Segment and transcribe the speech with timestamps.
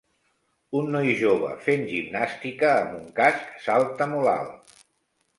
[0.77, 4.73] un noi jove fent gimnàstica amb un casc salta molt alt